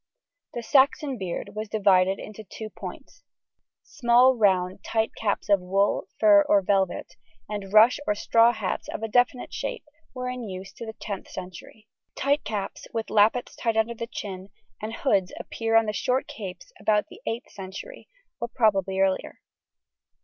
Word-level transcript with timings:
The 0.55 0.63
Saxon 0.63 1.19
beard 1.19 1.51
was 1.53 1.69
divided 1.69 2.17
into 2.17 2.43
two 2.43 2.71
points. 2.71 3.21
Small 3.83 4.33
round 4.35 4.83
tight 4.83 5.11
caps 5.15 5.47
of 5.47 5.59
wool, 5.61 6.07
fur, 6.19 6.41
or 6.49 6.63
velvet, 6.63 7.13
and 7.47 7.71
rush 7.71 7.99
or 8.07 8.15
straw 8.15 8.51
hats 8.51 8.87
of 8.89 9.03
a 9.03 9.07
definite 9.07 9.53
shape 9.53 9.83
were 10.15 10.27
in 10.27 10.41
use 10.49 10.73
to 10.73 10.87
the 10.87 10.95
10th 10.95 11.27
century. 11.27 11.87
Tight 12.15 12.43
caps, 12.43 12.87
with 12.91 13.11
lappets 13.11 13.55
tied 13.55 13.77
under 13.77 13.93
the 13.93 14.07
chin, 14.07 14.49
and 14.81 14.91
hoods 14.95 15.33
appear 15.39 15.75
on 15.75 15.85
the 15.85 15.93
short 15.93 16.25
capes 16.25 16.73
about 16.79 17.05
the 17.09 17.21
8th 17.27 17.51
century, 17.51 18.07
or 18.39 18.47
probably 18.47 18.99
earlier. 18.99 19.39